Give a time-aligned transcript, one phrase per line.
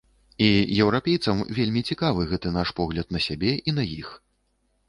[0.45, 0.45] І
[0.85, 4.09] еўрапейцам вельмі цікавы гэты наш погляд на сябе і на іх.